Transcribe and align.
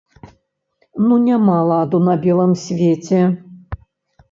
Ну 1.09 1.13
няма 1.25 1.59
ладу 1.73 2.01
на 2.07 2.17
белым 2.25 2.57
свеце! 2.65 3.23